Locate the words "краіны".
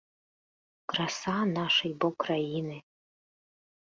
2.23-2.77